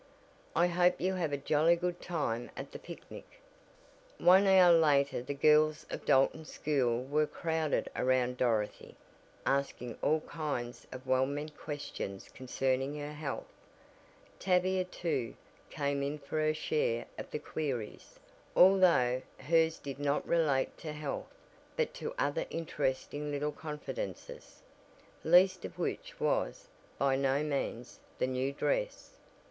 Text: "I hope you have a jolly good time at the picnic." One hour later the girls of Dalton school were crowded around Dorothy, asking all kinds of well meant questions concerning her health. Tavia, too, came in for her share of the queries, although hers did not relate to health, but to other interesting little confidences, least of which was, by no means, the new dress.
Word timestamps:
"I 0.55 0.65
hope 0.65 0.99
you 0.99 1.13
have 1.13 1.31
a 1.31 1.37
jolly 1.37 1.75
good 1.75 2.01
time 2.01 2.49
at 2.57 2.71
the 2.71 2.79
picnic." 2.79 3.39
One 4.17 4.47
hour 4.47 4.73
later 4.73 5.21
the 5.21 5.35
girls 5.35 5.85
of 5.91 6.05
Dalton 6.05 6.43
school 6.45 7.03
were 7.03 7.27
crowded 7.27 7.87
around 7.95 8.37
Dorothy, 8.37 8.95
asking 9.45 9.99
all 10.01 10.21
kinds 10.21 10.87
of 10.91 11.05
well 11.05 11.27
meant 11.27 11.55
questions 11.55 12.29
concerning 12.33 12.97
her 12.97 13.13
health. 13.13 13.45
Tavia, 14.39 14.85
too, 14.85 15.35
came 15.69 16.01
in 16.01 16.17
for 16.17 16.39
her 16.39 16.53
share 16.55 17.05
of 17.19 17.29
the 17.29 17.37
queries, 17.37 18.15
although 18.55 19.21
hers 19.37 19.77
did 19.77 19.99
not 19.99 20.27
relate 20.27 20.75
to 20.79 20.93
health, 20.93 21.31
but 21.75 21.93
to 21.93 22.15
other 22.17 22.47
interesting 22.49 23.29
little 23.29 23.51
confidences, 23.51 24.63
least 25.23 25.63
of 25.63 25.77
which 25.77 26.19
was, 26.19 26.67
by 26.97 27.15
no 27.15 27.43
means, 27.43 27.99
the 28.17 28.25
new 28.25 28.51
dress. 28.51 29.11